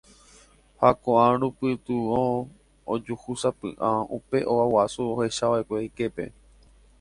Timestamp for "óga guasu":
4.51-5.01